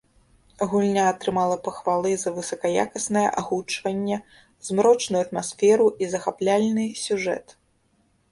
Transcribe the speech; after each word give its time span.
Гульня 0.69 1.01
атрымала 1.09 1.57
пахвалы 1.65 2.11
за 2.21 2.29
высакаякаснае 2.37 3.27
агучванне, 3.41 4.17
змрочную 4.69 5.21
атмасферу 5.25 5.87
і 6.05 6.11
захапляльны 6.15 6.85
сюжэт. 7.05 7.45